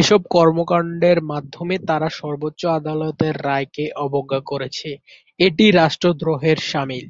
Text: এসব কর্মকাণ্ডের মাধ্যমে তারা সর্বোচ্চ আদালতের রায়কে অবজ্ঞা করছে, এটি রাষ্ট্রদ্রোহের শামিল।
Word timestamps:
এসব 0.00 0.20
কর্মকাণ্ডের 0.34 1.18
মাধ্যমে 1.30 1.76
তারা 1.88 2.08
সর্বোচ্চ 2.20 2.60
আদালতের 2.78 3.34
রায়কে 3.46 3.84
অবজ্ঞা 4.04 4.40
করছে, 4.50 4.90
এটি 5.40 5.66
রাষ্ট্রদ্রোহের 5.80 6.58
শামিল। 6.70 7.06